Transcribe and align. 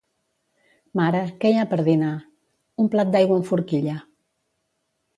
—Mare, 0.99 1.21
què 1.43 1.51
hi 1.51 1.59
ha 1.59 1.67
per 1.75 1.79
dinar? 1.89 2.15
—Un 2.57 2.93
plat 2.97 3.15
d'aigua 3.19 3.41
amb 3.41 3.49
forquilla. 3.55 3.99